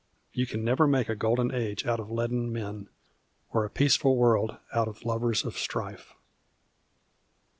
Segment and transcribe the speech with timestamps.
[0.33, 2.89] You can never make a golden age out of leaden men,
[3.51, 6.15] or a peaceful world out of lovers of strife.